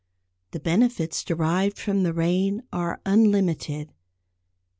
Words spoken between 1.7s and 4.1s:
from the rain are unlimited.